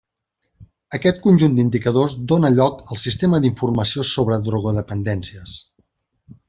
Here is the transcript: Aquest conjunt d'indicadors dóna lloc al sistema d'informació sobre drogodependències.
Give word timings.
Aquest 0.97 1.19
conjunt 1.25 1.59
d'indicadors 1.59 2.15
dóna 2.33 2.51
lloc 2.57 2.81
al 2.95 3.01
sistema 3.05 3.43
d'informació 3.45 4.09
sobre 4.15 4.43
drogodependències. 4.49 5.59